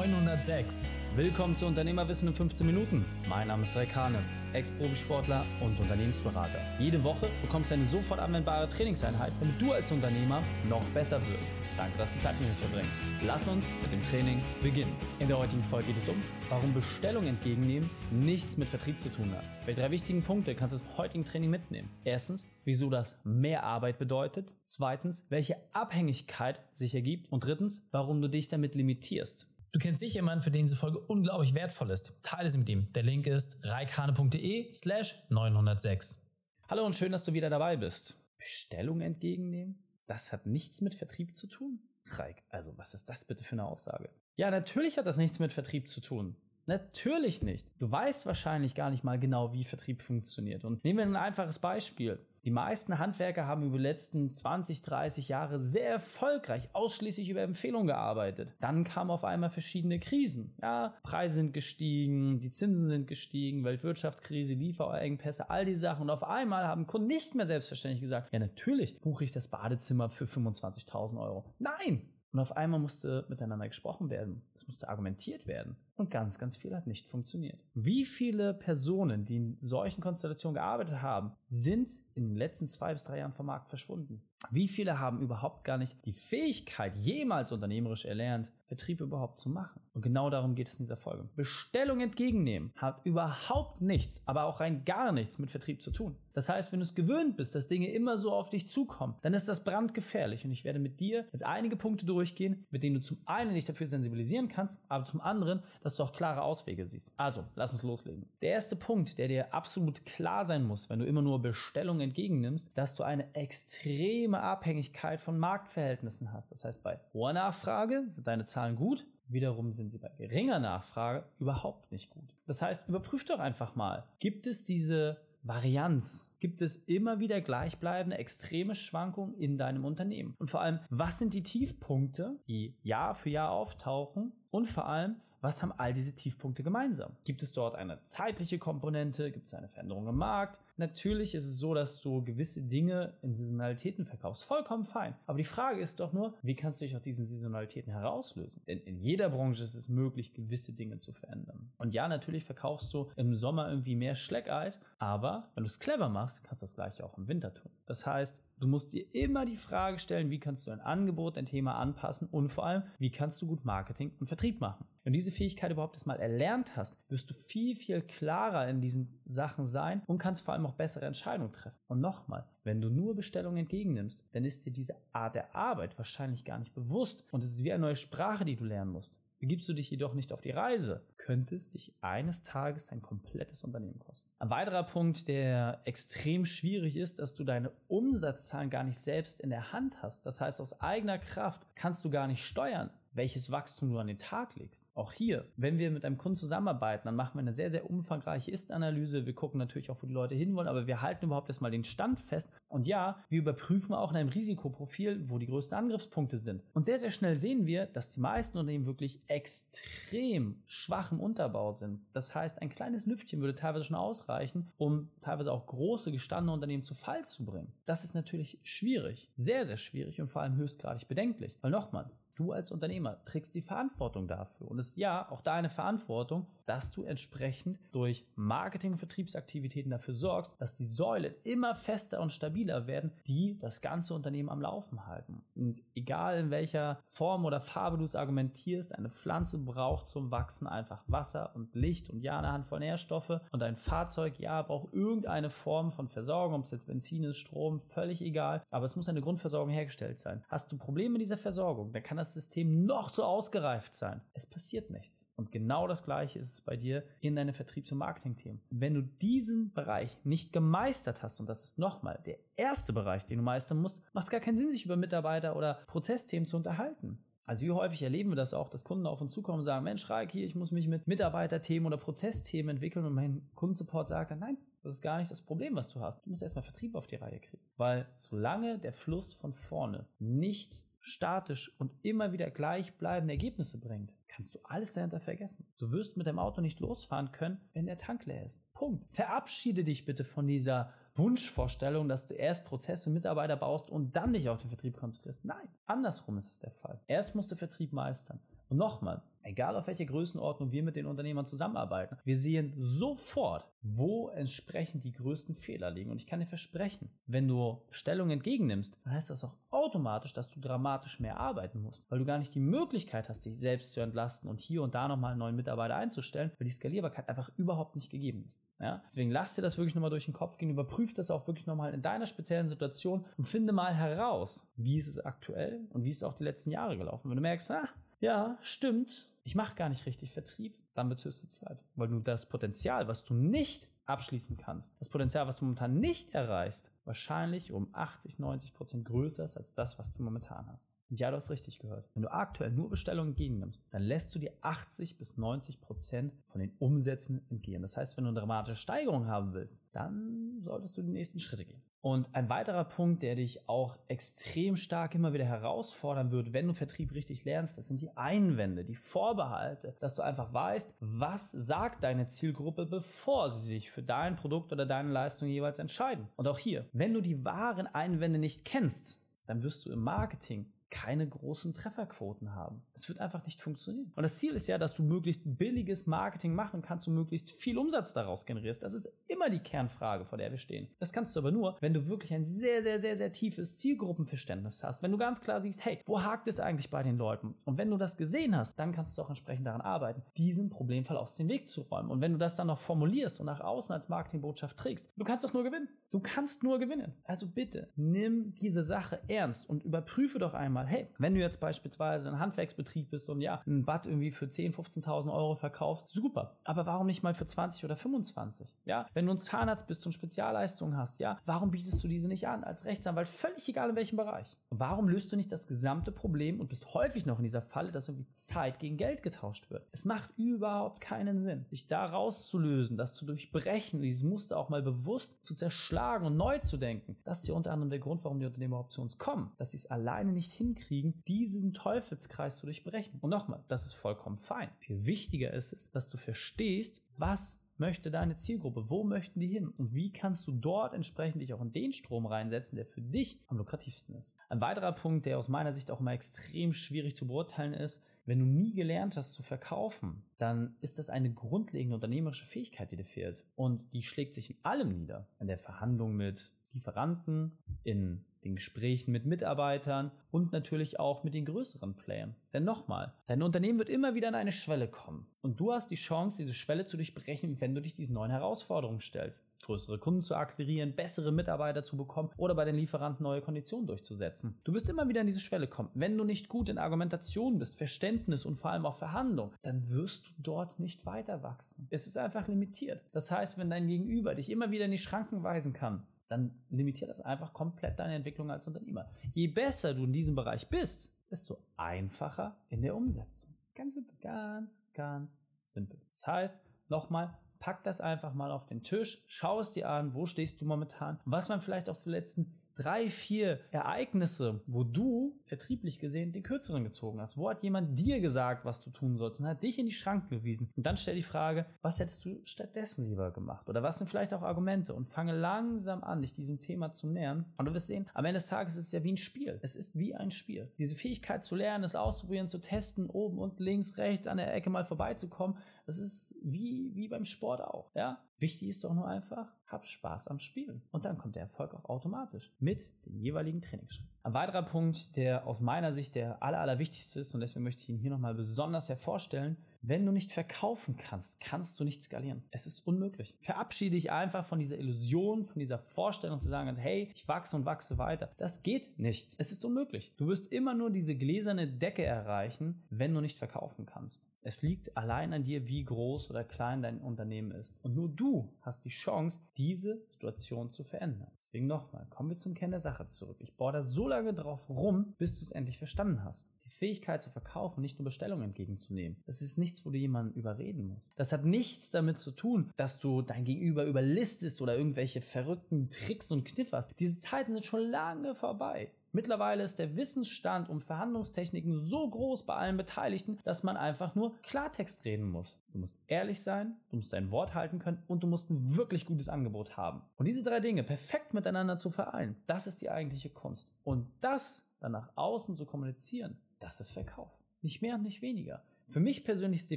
[0.00, 0.88] 906.
[1.14, 3.04] Willkommen zu Unternehmerwissen in 15 Minuten.
[3.28, 6.58] Mein Name ist Raik Hane, Ex-Profisportler und Unternehmensberater.
[6.78, 11.52] Jede Woche bekommst du eine sofort anwendbare Trainingseinheit, damit du als Unternehmer noch besser wirst.
[11.76, 12.98] Danke, dass du Zeit mit mir verbringst.
[13.26, 14.96] Lass uns mit dem Training beginnen.
[15.18, 19.30] In der heutigen Folge geht es um, warum Bestellung entgegennehmen nichts mit Vertrieb zu tun
[19.32, 19.44] hat.
[19.66, 21.90] Welche drei wichtigen Punkte kannst du aus heutigen Training mitnehmen?
[22.04, 24.54] Erstens, wieso das mehr Arbeit bedeutet.
[24.64, 27.30] Zweitens, welche Abhängigkeit sich ergibt.
[27.30, 29.50] Und drittens, warum du dich damit limitierst.
[29.72, 32.14] Du kennst sicher jemanden, für den diese Folge unglaublich wertvoll ist.
[32.22, 32.92] Teile sie mit ihm.
[32.92, 36.28] Der Link ist reikane.de slash 906.
[36.68, 38.20] Hallo und schön, dass du wieder dabei bist.
[38.36, 39.78] Bestellung entgegennehmen?
[40.10, 41.78] das hat nichts mit Vertrieb zu tun?
[42.04, 44.10] Reik, also was ist das bitte für eine Aussage?
[44.34, 46.34] Ja, natürlich hat das nichts mit Vertrieb zu tun.
[46.66, 47.68] Natürlich nicht.
[47.78, 50.64] Du weißt wahrscheinlich gar nicht mal genau, wie Vertrieb funktioniert.
[50.64, 52.18] Und nehmen wir ein einfaches Beispiel.
[52.46, 57.86] Die meisten Handwerker haben über die letzten 20, 30 Jahre sehr erfolgreich ausschließlich über Empfehlungen
[57.86, 58.54] gearbeitet.
[58.60, 60.54] Dann kamen auf einmal verschiedene Krisen.
[60.62, 66.02] Ja, Preise sind gestiegen, die Zinsen sind gestiegen, Weltwirtschaftskrise, Lieferengpässe, all die Sachen.
[66.02, 70.08] Und auf einmal haben Kunden nicht mehr selbstverständlich gesagt, ja natürlich buche ich das Badezimmer
[70.08, 71.44] für 25.000 Euro.
[71.58, 74.42] Nein, und auf einmal musste miteinander gesprochen werden.
[74.54, 75.76] Es musste argumentiert werden.
[76.00, 77.62] Und ganz, ganz viel hat nicht funktioniert.
[77.74, 83.04] Wie viele Personen, die in solchen Konstellationen gearbeitet haben, sind in den letzten zwei bis
[83.04, 84.22] drei Jahren vom Markt verschwunden?
[84.50, 89.82] Wie viele haben überhaupt gar nicht die Fähigkeit, jemals unternehmerisch erlernt, Vertrieb überhaupt zu machen?
[89.92, 91.28] Und genau darum geht es in dieser Folge.
[91.36, 96.16] Bestellung entgegennehmen hat überhaupt nichts, aber auch rein gar nichts mit Vertrieb zu tun.
[96.32, 99.34] Das heißt, wenn du es gewöhnt bist, dass Dinge immer so auf dich zukommen, dann
[99.34, 100.44] ist das brandgefährlich.
[100.44, 103.64] Und ich werde mit dir jetzt einige Punkte durchgehen, mit denen du zum einen dich
[103.64, 107.12] dafür sensibilisieren kannst, aber zum anderen, dass du auch klare Auswege siehst.
[107.16, 108.28] Also, lass uns loslegen.
[108.42, 112.76] Der erste Punkt, der dir absolut klar sein muss, wenn du immer nur Bestellung entgegennimmst,
[112.76, 116.52] dass du eine extrem extreme Abhängigkeit von Marktverhältnissen hast.
[116.52, 121.24] Das heißt, bei hoher Nachfrage sind deine Zahlen gut, wiederum sind sie bei geringer Nachfrage
[121.38, 122.34] überhaupt nicht gut.
[122.46, 126.36] Das heißt, überprüf doch einfach mal, gibt es diese Varianz?
[126.40, 130.34] Gibt es immer wieder gleichbleibende extreme Schwankungen in deinem Unternehmen?
[130.38, 134.32] Und vor allem, was sind die Tiefpunkte, die Jahr für Jahr auftauchen?
[134.50, 137.16] Und vor allem, was haben all diese Tiefpunkte gemeinsam?
[137.24, 139.30] Gibt es dort eine zeitliche Komponente?
[139.30, 140.60] Gibt es eine Veränderung im Markt?
[140.76, 144.44] Natürlich ist es so, dass du gewisse Dinge in Saisonalitäten verkaufst.
[144.44, 145.14] Vollkommen fein.
[145.26, 148.62] Aber die Frage ist doch nur, wie kannst du dich aus diesen Saisonalitäten herauslösen?
[148.66, 151.70] Denn in jeder Branche ist es möglich, gewisse Dinge zu verändern.
[151.76, 156.08] Und ja, natürlich verkaufst du im Sommer irgendwie mehr Schleckeis, aber wenn du es clever
[156.08, 157.70] machst, kannst du das gleiche auch im Winter tun.
[157.84, 161.46] Das heißt, du musst dir immer die Frage stellen, wie kannst du ein Angebot, ein
[161.46, 164.86] Thema anpassen und vor allem, wie kannst du gut Marketing und Vertrieb machen?
[165.02, 169.18] Wenn du diese Fähigkeit überhaupt erstmal erlernt hast, wirst du viel, viel klarer in diesen
[169.24, 171.78] Sachen sein und kannst vor allem auch bessere Entscheidungen treffen.
[171.88, 176.44] Und nochmal, wenn du nur Bestellungen entgegennimmst, dann ist dir diese Art der Arbeit wahrscheinlich
[176.44, 179.20] gar nicht bewusst und es ist wie eine neue Sprache, die du lernen musst.
[179.40, 183.64] Begibst du dich jedoch nicht auf die Reise, könnte es dich eines Tages dein komplettes
[183.64, 184.30] Unternehmen kosten.
[184.38, 189.48] Ein weiterer Punkt, der extrem schwierig ist, dass du deine Umsatzzahlen gar nicht selbst in
[189.48, 190.26] der Hand hast.
[190.26, 194.18] Das heißt, aus eigener Kraft kannst du gar nicht steuern, welches Wachstum du an den
[194.18, 194.86] Tag legst.
[194.94, 198.50] Auch hier, wenn wir mit einem Kunden zusammenarbeiten, dann machen wir eine sehr, sehr umfangreiche
[198.50, 199.26] Ist-Analyse.
[199.26, 202.20] Wir gucken natürlich auch, wo die Leute hinwollen, aber wir halten überhaupt erstmal den Stand
[202.20, 202.52] fest.
[202.68, 206.62] Und ja, wir überprüfen auch in einem Risikoprofil, wo die größten Angriffspunkte sind.
[206.72, 211.72] Und sehr, sehr schnell sehen wir, dass die meisten Unternehmen wirklich extrem schwach im Unterbau
[211.72, 212.00] sind.
[212.12, 216.84] Das heißt, ein kleines Lüftchen würde teilweise schon ausreichen, um teilweise auch große gestandene Unternehmen
[216.84, 217.72] zu Fall zu bringen.
[217.86, 219.30] Das ist natürlich schwierig.
[219.34, 221.56] Sehr, sehr schwierig und vor allem höchstgradig bedenklich.
[221.60, 222.10] Weil nochmal,
[222.40, 224.70] Du als Unternehmer trägst die Verantwortung dafür.
[224.70, 230.14] Und es ist ja auch deine Verantwortung, dass du entsprechend durch Marketing- und Vertriebsaktivitäten dafür
[230.14, 235.08] sorgst, dass die Säulen immer fester und stabiler werden, die das ganze Unternehmen am Laufen
[235.08, 235.42] halten.
[235.56, 240.68] Und egal in welcher Form oder Farbe du es argumentierst, eine Pflanze braucht zum Wachsen
[240.68, 243.40] einfach Wasser und Licht und ja, eine Handvoll Nährstoffe.
[243.50, 247.80] Und ein Fahrzeug, ja, braucht irgendeine Form von Versorgung, ob es jetzt Benzin ist, Strom,
[247.80, 248.62] völlig egal.
[248.70, 250.44] Aber es muss eine Grundversorgung hergestellt sein.
[250.48, 254.20] Hast du Probleme mit dieser Versorgung, dann kann das System noch so ausgereift sein.
[254.34, 255.29] Es passiert nichts.
[255.40, 258.60] Und genau das Gleiche ist es bei dir in deine Vertriebs- und Marketing-Themen.
[258.68, 263.38] Wenn du diesen Bereich nicht gemeistert hast, und das ist nochmal der erste Bereich, den
[263.38, 267.24] du meistern musst, macht es gar keinen Sinn, sich über Mitarbeiter oder Prozessthemen zu unterhalten.
[267.46, 270.10] Also wie häufig erleben wir das auch, dass Kunden auf uns zukommen und sagen, Mensch,
[270.10, 274.40] Reik, hier, ich muss mich mit Mitarbeiterthemen oder Prozessthemen entwickeln und mein Kundensupport sagt dann,
[274.40, 276.22] nein, das ist gar nicht das Problem, was du hast.
[276.24, 277.64] Du musst erstmal Vertrieb auf die Reihe kriegen.
[277.78, 284.54] Weil solange der Fluss von vorne nicht statisch und immer wieder gleichbleibende Ergebnisse bringt, kannst
[284.54, 285.66] du alles dahinter vergessen.
[285.78, 288.72] Du wirst mit dem Auto nicht losfahren können, wenn der Tank leer ist.
[288.72, 289.04] Punkt.
[289.12, 294.32] Verabschiede dich bitte von dieser Wunschvorstellung, dass du erst Prozesse und Mitarbeiter baust und dann
[294.32, 295.44] dich auf den Vertrieb konzentrierst.
[295.44, 297.00] Nein, andersrum ist es der Fall.
[297.08, 298.40] Erst musst du Vertrieb meistern.
[298.68, 304.28] Und nochmal, egal auf welche Größenordnung wir mit den Unternehmern zusammenarbeiten, wir sehen sofort, wo
[304.28, 306.10] entsprechend die größten Fehler liegen.
[306.10, 310.50] Und ich kann dir versprechen, wenn du Stellung entgegennimmst, dann heißt das auch automatisch, dass
[310.50, 314.00] du dramatisch mehr arbeiten musst, weil du gar nicht die Möglichkeit hast, dich selbst zu
[314.00, 317.94] entlasten und hier und da nochmal einen neuen Mitarbeiter einzustellen, weil die Skalierbarkeit einfach überhaupt
[317.94, 318.66] nicht gegeben ist.
[318.80, 319.02] Ja?
[319.06, 321.94] Deswegen lass dir das wirklich nochmal durch den Kopf gehen, überprüf das auch wirklich nochmal
[321.94, 326.18] in deiner speziellen Situation und finde mal heraus, wie ist es aktuell und wie ist
[326.18, 327.30] es auch die letzten Jahre gelaufen.
[327.30, 327.88] Wenn du merkst, ah,
[328.20, 332.20] ja, stimmt, ich mache gar nicht richtig Vertrieb, dann wird es höchste Zeit, weil du
[332.20, 337.72] das Potenzial, was du nicht abschließen kannst, das Potenzial, was du momentan nicht erreichst, wahrscheinlich
[337.72, 340.92] um 80, 90 Prozent größer ist als das, was du momentan hast.
[341.08, 342.08] Und ja, du hast richtig gehört.
[342.14, 346.60] Wenn du aktuell nur Bestellungen entgegennimmst, dann lässt du dir 80 bis 90 Prozent von
[346.60, 347.82] den Umsätzen entgehen.
[347.82, 351.64] Das heißt, wenn du eine dramatische Steigerung haben willst, dann solltest du die nächsten Schritte
[351.64, 351.82] gehen.
[352.02, 356.72] Und ein weiterer Punkt, der dich auch extrem stark immer wieder herausfordern wird, wenn du
[356.72, 362.02] Vertrieb richtig lernst, das sind die Einwände, die Vorbehalte, dass du einfach weißt, was sagt
[362.02, 366.28] deine Zielgruppe, bevor sie sich für dein Produkt oder deine Leistung jeweils entscheiden.
[366.36, 370.72] Und auch hier, wenn du die wahren Einwände nicht kennst, dann wirst du im Marketing
[370.90, 372.82] keine großen Trefferquoten haben.
[372.94, 374.12] Es wird einfach nicht funktionieren.
[374.16, 377.78] Und das Ziel ist ja, dass du möglichst billiges Marketing machen kannst und möglichst viel
[377.78, 378.82] Umsatz daraus generierst.
[378.82, 380.88] Das ist immer die Kernfrage, vor der wir stehen.
[380.98, 384.82] Das kannst du aber nur, wenn du wirklich ein sehr, sehr, sehr, sehr tiefes Zielgruppenverständnis
[384.84, 385.02] hast.
[385.02, 387.54] Wenn du ganz klar siehst, hey, wo hakt es eigentlich bei den Leuten?
[387.64, 391.16] Und wenn du das gesehen hast, dann kannst du auch entsprechend daran arbeiten, diesen Problemfall
[391.16, 392.10] aus dem Weg zu räumen.
[392.10, 395.44] Und wenn du das dann noch formulierst und nach außen als Marketingbotschaft trägst, du kannst
[395.44, 395.88] doch nur gewinnen.
[396.10, 397.12] Du kannst nur gewinnen.
[397.24, 401.60] Also bitte, nimm diese Sache ernst und überprüfe doch einmal, mal, hey, wenn du jetzt
[401.60, 406.58] beispielsweise ein Handwerksbetrieb bist und ja, ein Bad irgendwie für 10.000, 15.000 Euro verkaufst, super.
[406.64, 408.76] Aber warum nicht mal für 20 oder 25?
[408.84, 412.48] Ja, wenn du ein Zahnarzt bist und Spezialleistungen hast, ja, warum bietest du diese nicht
[412.48, 413.28] an als Rechtsanwalt?
[413.28, 414.56] Völlig egal in welchem Bereich.
[414.70, 418.08] Warum löst du nicht das gesamte Problem und bist häufig noch in dieser Falle, dass
[418.08, 419.86] irgendwie Zeit gegen Geld getauscht wird?
[419.92, 424.82] Es macht überhaupt keinen Sinn, sich da rauszulösen, das zu durchbrechen, dieses Muster auch mal
[424.82, 427.16] bewusst zu zerschlagen und neu zu denken.
[427.24, 429.72] Das ist ja unter anderem der Grund, warum die Unternehmer überhaupt zu uns kommen, dass
[429.72, 433.18] sie es alleine nicht hin hinkriegen, diesen Teufelskreis zu durchbrechen.
[433.20, 434.70] Und nochmal, das ist vollkommen fein.
[434.78, 438.88] Viel wichtiger ist es, dass du verstehst, was möchte deine Zielgruppe?
[438.88, 439.68] Wo möchten die hin?
[439.68, 443.40] Und wie kannst du dort entsprechend dich auch in den Strom reinsetzen, der für dich
[443.48, 444.36] am lukrativsten ist?
[444.48, 448.38] Ein weiterer Punkt, der aus meiner Sicht auch immer extrem schwierig zu beurteilen ist, wenn
[448.38, 453.04] du nie gelernt hast zu verkaufen, dann ist das eine grundlegende unternehmerische Fähigkeit, die dir
[453.04, 453.42] fehlt.
[453.56, 455.26] Und die schlägt sich in allem nieder.
[455.40, 461.44] In der Verhandlung mit Lieferanten, in den Gesprächen mit Mitarbeitern und natürlich auch mit den
[461.44, 462.34] größeren Playern.
[462.52, 465.26] Denn nochmal, dein Unternehmen wird immer wieder an eine Schwelle kommen.
[465.42, 469.00] Und du hast die Chance, diese Schwelle zu durchbrechen, wenn du dich diesen neuen Herausforderungen
[469.00, 469.46] stellst.
[469.62, 474.58] Größere Kunden zu akquirieren, bessere Mitarbeiter zu bekommen oder bei den Lieferanten neue Konditionen durchzusetzen.
[474.64, 475.90] Du wirst immer wieder an diese Schwelle kommen.
[475.94, 480.26] Wenn du nicht gut in Argumentation bist, Verständnis und vor allem auch Verhandlung, dann wirst
[480.26, 481.86] du dort nicht weiter wachsen.
[481.90, 483.04] Es ist einfach limitiert.
[483.12, 487.10] Das heißt, wenn dein Gegenüber dich immer wieder in die Schranken weisen kann, dann limitiert
[487.10, 489.10] das einfach komplett deine Entwicklung als Unternehmer.
[489.32, 493.52] Je besser du in diesem Bereich bist, desto einfacher in der Umsetzung.
[493.74, 496.00] Ganz simpel, ganz, ganz simpel.
[496.12, 496.54] Das heißt,
[496.88, 500.66] nochmal, pack das einfach mal auf den Tisch, schau es dir an, wo stehst du
[500.66, 506.42] momentan, was man vielleicht auch zu letzten drei, vier Ereignisse, wo du vertrieblich gesehen den
[506.42, 507.36] kürzeren gezogen hast.
[507.36, 510.38] Wo hat jemand dir gesagt, was du tun sollst und hat dich in die Schranken
[510.38, 510.72] gewiesen?
[510.76, 513.68] Und dann stell die Frage, was hättest du stattdessen lieber gemacht?
[513.68, 514.94] Oder was sind vielleicht auch Argumente?
[514.94, 517.52] Und fange langsam an, dich diesem Thema zu nähern.
[517.58, 519.58] Und du wirst sehen, am Ende des Tages ist es ja wie ein Spiel.
[519.62, 520.72] Es ist wie ein Spiel.
[520.78, 524.70] Diese Fähigkeit zu lernen, es auszuprobieren, zu testen, oben und links, rechts an der Ecke
[524.70, 527.94] mal vorbeizukommen, das ist wie, wie beim Sport auch.
[527.94, 528.22] Ja?
[528.38, 530.82] Wichtig ist doch nur einfach, hab Spaß am Spielen.
[530.90, 534.10] Und dann kommt der Erfolg auch automatisch mit den jeweiligen Trainingsschritten.
[534.22, 537.88] Ein weiterer Punkt, der aus meiner Sicht der aller, allerwichtigste ist, und deswegen möchte ich
[537.88, 542.44] ihn hier nochmal besonders hervorstellen, wenn du nicht verkaufen kannst, kannst du nicht skalieren.
[542.50, 543.34] Es ist unmöglich.
[543.40, 547.64] Verabschiede dich einfach von dieser Illusion, von dieser Vorstellung zu sagen, hey, ich wachse und
[547.64, 548.30] wachse weiter.
[548.36, 549.34] Das geht nicht.
[549.38, 550.14] Es ist unmöglich.
[550.16, 554.30] Du wirst immer nur diese gläserne Decke erreichen, wenn du nicht verkaufen kannst.
[554.42, 557.78] Es liegt allein an dir, wie groß oder klein dein Unternehmen ist.
[557.84, 561.30] Und nur du hast die Chance, diese Situation zu verändern.
[561.36, 563.36] Deswegen nochmal, kommen wir zum Kern der Sache zurück.
[563.40, 566.48] Ich bohre da so lange drauf rum, bis du es endlich verstanden hast.
[566.70, 569.16] Fähigkeit zu verkaufen, nicht nur Bestellungen entgegenzunehmen.
[569.26, 571.12] Das ist nichts, wo du jemanden überreden musst.
[571.16, 576.32] Das hat nichts damit zu tun, dass du dein Gegenüber überlistest oder irgendwelche verrückten Tricks
[576.32, 576.98] und Kniff hast.
[576.98, 578.90] Diese Zeiten sind schon lange vorbei.
[579.12, 584.40] Mittlerweile ist der Wissensstand um Verhandlungstechniken so groß bei allen Beteiligten, dass man einfach nur
[584.42, 585.58] Klartext reden muss.
[585.72, 589.06] Du musst ehrlich sein, du musst dein Wort halten können und du musst ein wirklich
[589.06, 590.02] gutes Angebot haben.
[590.16, 593.68] Und diese drei Dinge perfekt miteinander zu vereinen, das ist die eigentliche Kunst.
[593.82, 597.30] Und das dann nach außen zu kommunizieren, das ist Verkauf.
[597.62, 598.62] Nicht mehr und nicht weniger.
[598.90, 599.76] Für mich persönlich ist die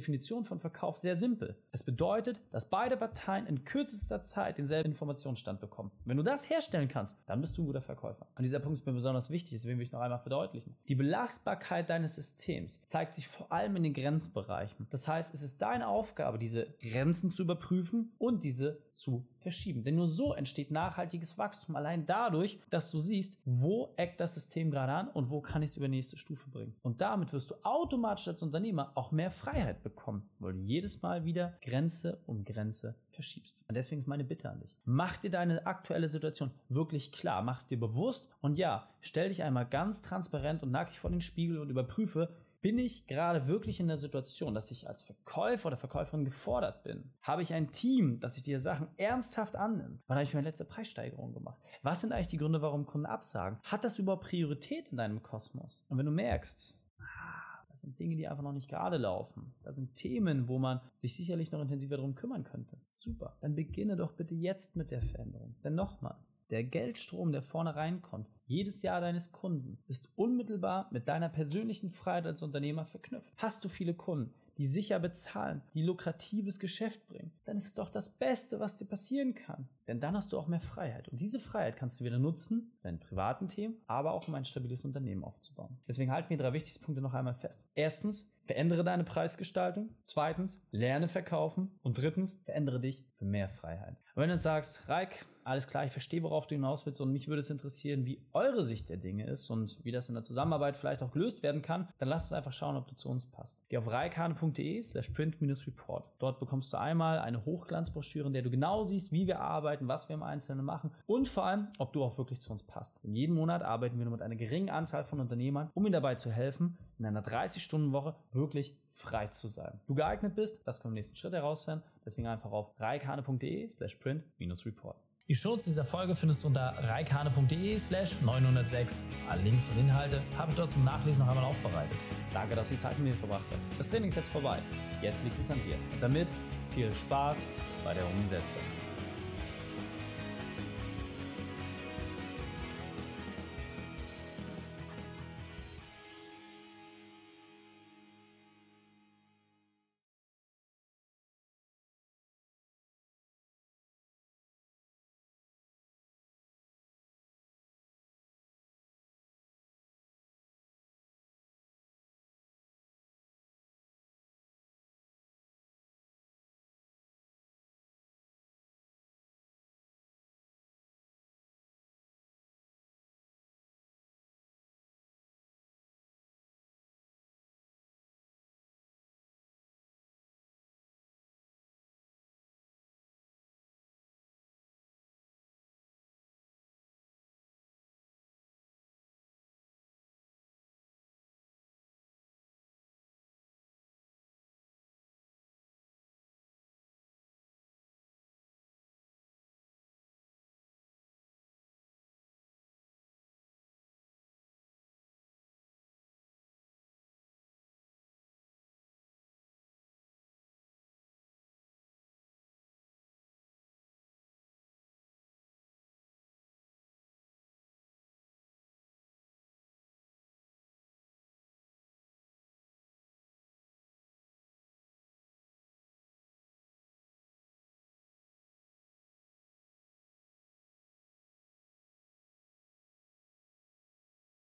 [0.00, 1.56] Definition von Verkauf sehr simpel.
[1.70, 5.92] Es bedeutet, dass beide Parteien in kürzester Zeit denselben Informationsstand bekommen.
[6.04, 8.26] Wenn du das herstellen kannst, dann bist du ein guter Verkäufer.
[8.36, 10.76] Und dieser Punkt ist mir besonders wichtig, deswegen will ich noch einmal verdeutlichen.
[10.88, 14.88] Die Belastbarkeit deines Systems zeigt sich vor allem in den Grenzbereichen.
[14.90, 19.84] Das heißt, es ist deine Aufgabe, diese Grenzen zu überprüfen und diese zu verschieben.
[19.84, 21.76] Denn nur so entsteht nachhaltiges Wachstum.
[21.76, 25.70] Allein dadurch, dass du siehst, wo eckt das System gerade an und wo kann ich
[25.70, 26.74] es über die nächste Stufe bringen.
[26.82, 31.24] Und damit wirst du automatisch als Unternehmer auch mehr Freiheit bekommen, weil du jedes Mal
[31.24, 33.62] wieder Grenze um Grenze verschiebst.
[33.68, 34.76] Und deswegen ist meine Bitte an dich.
[34.84, 39.42] Mach dir deine aktuelle Situation wirklich klar, mach es dir bewusst und ja, stell dich
[39.42, 43.88] einmal ganz transparent und nackig vor den Spiegel und überprüfe, bin ich gerade wirklich in
[43.88, 47.12] der Situation, dass ich als Verkäufer oder Verkäuferin gefordert bin?
[47.20, 50.00] Habe ich ein Team, das sich die Sachen ernsthaft annimmt?
[50.06, 51.60] Wann habe ich meine letzte Preissteigerung gemacht?
[51.82, 53.58] Was sind eigentlich die Gründe, warum Kunden absagen?
[53.64, 55.84] Hat das überhaupt Priorität in deinem Kosmos?
[55.90, 59.54] Und wenn du merkst, ah, das sind Dinge, die einfach noch nicht gerade laufen.
[59.62, 62.78] Das sind Themen, wo man sich sicherlich noch intensiver darum kümmern könnte.
[62.94, 63.36] Super.
[63.42, 65.54] Dann beginne doch bitte jetzt mit der Veränderung.
[65.64, 66.16] Denn nochmal,
[66.48, 72.26] der Geldstrom, der vorne reinkommt, jedes Jahr deines Kunden, ist unmittelbar mit deiner persönlichen Freiheit
[72.26, 73.32] als Unternehmer verknüpft.
[73.36, 77.90] Hast du viele Kunden, die sicher bezahlen, die lukratives Geschäft bringen, dann ist es doch
[77.90, 79.68] das Beste, was dir passieren kann.
[79.88, 81.08] Denn dann hast du auch mehr Freiheit.
[81.08, 84.44] Und diese Freiheit kannst du wieder nutzen für deine privaten Themen, aber auch um ein
[84.44, 85.76] stabiles Unternehmen aufzubauen.
[85.88, 87.68] Deswegen halten wir drei wichtigsten Punkte noch einmal fest.
[87.74, 89.90] Erstens, verändere deine Preisgestaltung.
[90.02, 91.78] Zweitens, lerne verkaufen.
[91.82, 93.96] Und drittens, verändere dich für mehr Freiheit.
[94.14, 97.12] Und wenn du jetzt sagst, Reik, alles klar, ich verstehe, worauf du hinaus willst und
[97.12, 100.24] mich würde es interessieren, wie eure Sicht der Dinge ist und wie das in der
[100.24, 103.26] Zusammenarbeit vielleicht auch gelöst werden kann, dann lass uns einfach schauen, ob du zu uns
[103.26, 103.64] passt.
[103.68, 106.04] Geh auf reikane.de slash print-report.
[106.18, 110.08] Dort bekommst du einmal eine Hochglanzbroschüre, in der du genau siehst, wie wir arbeiten, was
[110.08, 112.98] wir im Einzelnen machen und vor allem, ob du auch wirklich zu uns passt.
[113.02, 116.14] In jedem Monat arbeiten wir nur mit einer geringen Anzahl von Unternehmern, um ihnen dabei
[116.14, 119.80] zu helfen, in einer 30-Stunden-Woche wirklich frei zu sein.
[119.86, 121.84] Du geeignet bist, das können wir im nächsten Schritt herausfinden.
[122.04, 125.03] Deswegen einfach auf reikane.de slash print-report.
[125.26, 129.04] Die Shorts dieser Folge findest du unter reikane.de slash 906.
[129.26, 131.96] Alle Links und Inhalte habe ich dort zum Nachlesen noch einmal aufbereitet.
[132.34, 133.64] Danke, dass du die Zeit mit mir verbracht hast.
[133.78, 134.58] Das Training ist jetzt vorbei.
[135.00, 135.76] Jetzt liegt es an dir.
[135.94, 136.28] Und damit
[136.68, 137.46] viel Spaß
[137.84, 138.60] bei der Umsetzung.